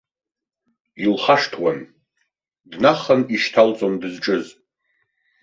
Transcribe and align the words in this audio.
Илхашҭуан, 1.05 1.79
днахан 2.71 3.21
ишьҭалҵон 3.35 3.93
дызҿыз. 4.01 4.45